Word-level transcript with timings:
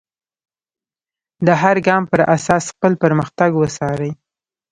د 1.47 1.47
هر 1.61 1.75
ګام 1.87 2.03
پر 2.11 2.21
اساس 2.35 2.63
خپل 2.73 2.91
پرمختګ 3.03 3.49
وڅارئ. 3.57 4.11